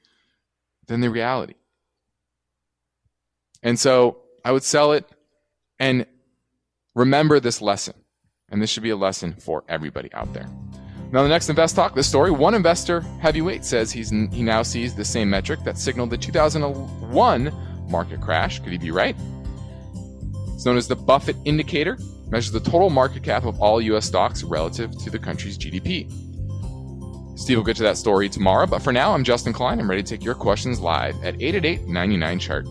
[0.88, 1.56] than the reality.
[3.64, 5.06] And so I would sell it
[5.80, 6.06] and
[6.94, 7.96] remember this lesson.
[8.50, 10.48] And this should be a lesson for everybody out there.
[11.12, 14.96] Now, the next Invest Talk, this story, one investor heavyweight says he's he now sees
[14.96, 17.54] the same metric that signaled the 2001
[17.90, 18.60] market crash.
[18.60, 19.16] Could he be right?
[20.54, 21.98] It's known as the Buffett Indicator,
[22.30, 24.06] measures the total market cap of all U.S.
[24.06, 26.10] stocks relative to the country's GDP.
[27.38, 29.80] Steve will get to that story tomorrow, but for now, I'm Justin Klein.
[29.80, 32.66] I'm ready to take your questions live at 888 99 chart.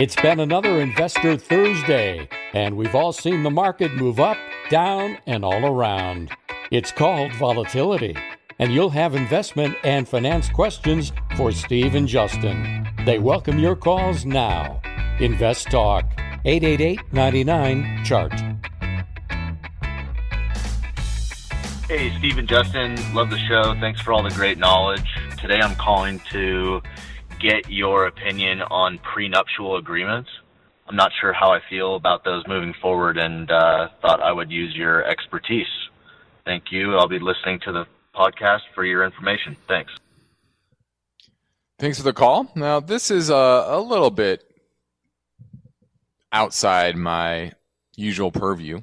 [0.00, 4.38] It's been another Investor Thursday, and we've all seen the market move up,
[4.70, 6.30] down, and all around.
[6.70, 8.16] It's called volatility,
[8.58, 12.88] and you'll have investment and finance questions for Steve and Justin.
[13.04, 14.80] They welcome your calls now.
[15.20, 16.06] Invest Talk,
[16.46, 18.32] 888 99 Chart.
[21.88, 23.74] Hey, Steve and Justin, love the show.
[23.80, 25.12] Thanks for all the great knowledge.
[25.38, 26.80] Today I'm calling to
[27.40, 30.28] get your opinion on prenuptial agreements.
[30.86, 34.50] I'm not sure how I feel about those moving forward and uh, thought I would
[34.50, 35.66] use your expertise.
[36.44, 36.96] Thank you.
[36.96, 39.56] I'll be listening to the podcast for your information.
[39.68, 39.92] Thanks.
[41.78, 42.50] Thanks for the call.
[42.54, 44.44] Now, this is a, a little bit
[46.32, 47.52] outside my
[47.96, 48.82] usual purview,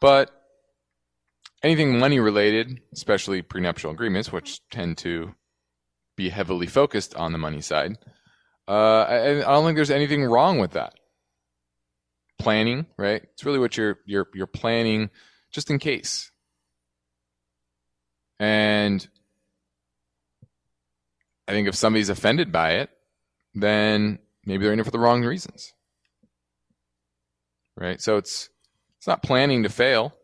[0.00, 0.30] but
[1.62, 5.34] anything money related, especially prenuptial agreements, which tend to
[6.16, 7.98] be heavily focused on the money side.
[8.66, 10.94] Uh, I, I don't think there's anything wrong with that.
[12.38, 13.22] Planning, right?
[13.32, 15.10] It's really what you're you're you're planning
[15.50, 16.30] just in case.
[18.40, 19.06] And
[21.46, 22.90] I think if somebody's offended by it,
[23.54, 25.72] then maybe they're in it for the wrong reasons.
[27.76, 28.00] Right?
[28.00, 28.50] So it's
[28.98, 30.14] it's not planning to fail,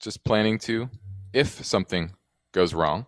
[0.00, 0.88] just planning to
[1.32, 2.14] if something
[2.52, 3.06] goes wrong.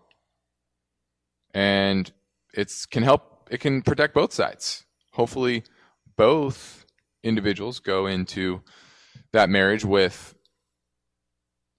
[1.53, 2.11] And
[2.53, 4.85] it can help it can protect both sides.
[5.13, 5.63] Hopefully
[6.15, 6.85] both
[7.23, 8.61] individuals go into
[9.31, 10.35] that marriage with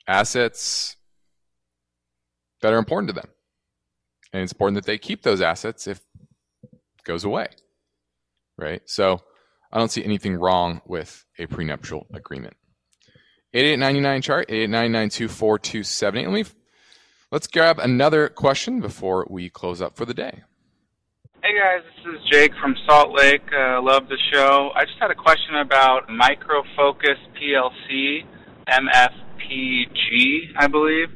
[0.07, 0.97] assets
[2.61, 3.31] that are important to them.
[4.33, 6.01] And it's important that they keep those assets if
[6.73, 7.49] it goes away
[8.57, 8.83] right?
[8.87, 9.21] So
[9.73, 12.57] i don't see anything wrong with a prenuptial agreement.
[13.53, 16.45] 8899 chart 88992427 let me
[17.31, 20.43] let's grab another question before we close up for the day
[21.45, 23.45] Hey guys, this is Jake from Salt Lake.
[23.53, 24.71] Uh, love the show.
[24.75, 28.25] I just had a question about Micro Focus PLC,
[28.67, 31.09] MFPG, I believe.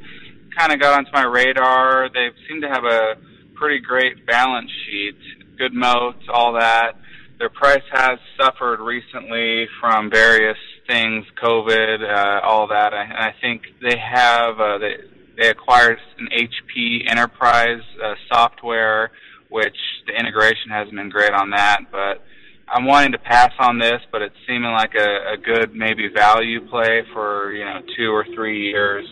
[0.54, 2.10] Kind of got onto my radar.
[2.12, 3.14] They seem to have a
[3.54, 5.16] pretty great balance sheet,
[5.56, 6.96] good moats, all that.
[7.38, 12.92] Their price has suffered recently from various things, COVID, uh, all that.
[12.92, 14.96] I, I think they have uh, they
[15.38, 19.10] they acquired an HP Enterprise uh, software
[19.48, 19.76] which
[20.06, 21.80] the integration hasn't been great on that.
[21.90, 22.22] But
[22.68, 26.66] I'm wanting to pass on this, but it's seeming like a, a good maybe value
[26.68, 29.06] play for you know two or three years.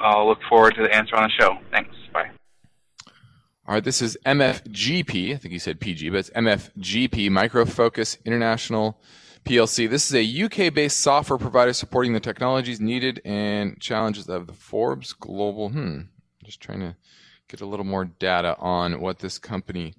[0.00, 1.58] I'll look forward to the answer on the show.
[1.70, 1.94] Thanks.
[2.12, 2.30] Bye.
[3.66, 5.34] All right, this is MFGP.
[5.34, 9.00] I think you said PG, but it's MFGP, Micro Focus International
[9.44, 9.88] PLC.
[9.88, 14.52] This is a UK based software provider supporting the technologies needed and challenges of the
[14.52, 15.70] Forbes Global.
[15.70, 16.00] Hmm,
[16.44, 16.96] just trying to
[17.48, 19.94] get a little more data on what this company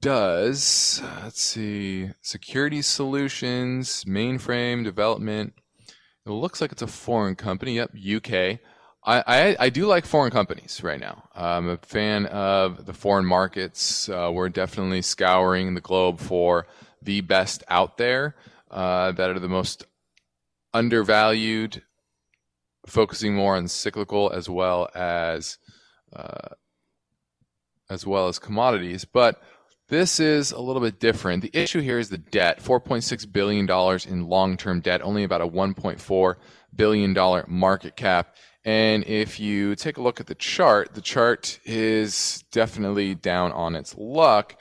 [0.00, 1.02] does.
[1.22, 2.10] Let's see.
[2.20, 5.54] Security solutions, mainframe development.
[6.26, 7.76] It looks like it's a foreign company.
[7.76, 8.60] Yep, UK.
[9.04, 11.28] I, I, I, do like foreign companies right now.
[11.34, 14.08] I'm a fan of the foreign markets.
[14.08, 16.66] Uh, we're definitely scouring the globe for
[17.00, 18.36] the best out there
[18.70, 19.84] uh, that are the most
[20.74, 21.82] undervalued,
[22.86, 25.58] focusing more on cyclical as well as
[26.14, 26.54] uh,
[27.90, 29.04] as well as commodities.
[29.04, 29.42] But
[29.88, 31.42] this is a little bit different.
[31.42, 33.68] The issue here is the debt $4.6 billion
[34.08, 36.34] in long term debt, only about a $1.4
[36.74, 38.34] billion market cap.
[38.64, 43.74] And if you take a look at the chart, the chart is definitely down on
[43.74, 44.60] its luck.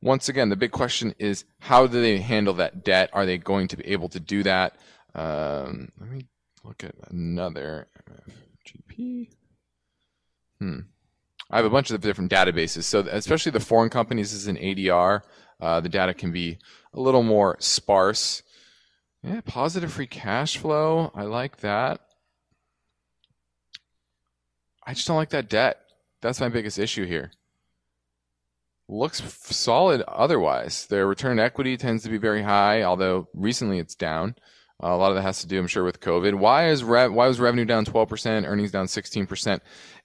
[0.00, 3.10] Once again, the big question is how do they handle that debt?
[3.12, 4.76] Are they going to be able to do that?
[5.14, 6.26] Um, let me
[6.64, 7.88] look at another
[8.66, 9.28] GP.
[10.62, 10.78] Hmm.
[11.50, 12.84] I have a bunch of different databases.
[12.84, 15.22] So especially the foreign companies is an ADR.
[15.60, 16.58] Uh, the data can be
[16.94, 18.44] a little more sparse.
[19.24, 21.10] Yeah, positive free cash flow.
[21.16, 22.00] I like that.
[24.86, 25.80] I just don't like that debt.
[26.20, 27.32] That's my biggest issue here.
[28.88, 29.20] Looks
[29.54, 30.86] solid otherwise.
[30.86, 34.36] Their return equity tends to be very high, although recently it's down.
[34.82, 36.34] Uh, a lot of that has to do, I'm sure, with COVID.
[36.34, 39.60] Why is rev- why was revenue down 12%, earnings down 16%?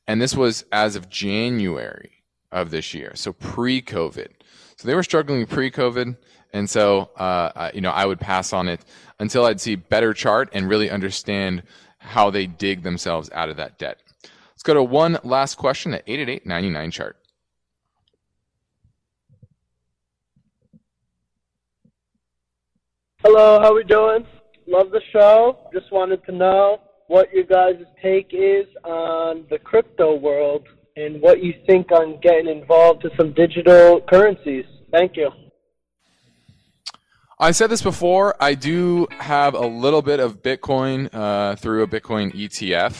[0.07, 4.27] And this was as of January of this year, so pre-COVID.
[4.77, 6.15] So they were struggling pre-COVID,
[6.53, 8.85] and so uh, you know I would pass on it
[9.19, 11.63] until I'd see better chart and really understand
[11.97, 14.01] how they dig themselves out of that debt.
[14.51, 17.17] Let's go to one last question at 888 chart.
[23.23, 24.25] Hello, how are we doing?
[24.67, 25.57] Love the show.
[25.73, 31.41] Just wanted to know what your guys' take is on the crypto world and what
[31.41, 34.65] you think on getting involved to some digital currencies.
[34.91, 35.31] Thank you.
[37.39, 38.35] I said this before.
[38.41, 42.91] I do have a little bit of Bitcoin uh, through a Bitcoin ETF.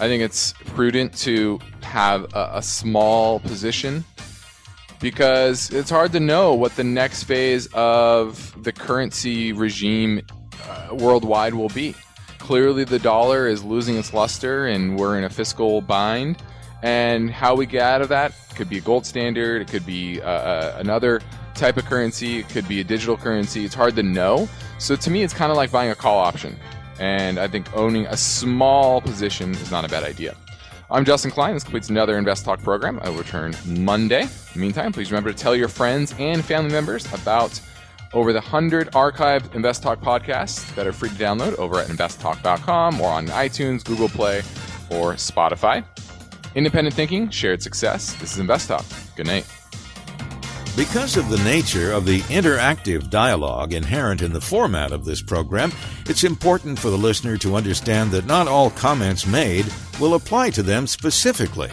[0.00, 4.04] I think it's prudent to have a, a small position
[5.00, 10.22] because it's hard to know what the next phase of the currency regime
[10.68, 11.94] uh, worldwide will be
[12.38, 16.42] clearly the dollar is losing its luster and we're in a fiscal bind.
[16.82, 20.22] And how we get out of that could be a gold standard, it could be
[20.22, 21.20] uh, uh, another
[21.54, 23.64] type of currency, it could be a digital currency.
[23.64, 24.48] It's hard to know.
[24.78, 26.56] So to me, it's kind of like buying a call option.
[27.00, 30.36] And I think owning a small position is not a bad idea.
[30.90, 31.52] I'm Justin Klein.
[31.52, 32.98] This completes another Invest Talk program.
[33.02, 34.22] I will return Monday.
[34.22, 37.60] In the meantime, please remember to tell your friends and family members about
[38.12, 43.00] over the 100 archived Invest Talk podcasts that are free to download over at investtalk.com
[43.00, 44.38] or on iTunes, Google Play,
[44.90, 45.84] or Spotify.
[46.54, 48.14] Independent thinking, shared success.
[48.14, 48.84] This is Invest Talk.
[49.16, 49.46] Good night.
[50.76, 55.72] Because of the nature of the interactive dialogue inherent in the format of this program,
[56.06, 59.66] it's important for the listener to understand that not all comments made
[59.98, 61.72] will apply to them specifically.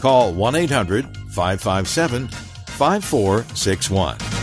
[0.00, 4.37] Call 1 800 557 5461.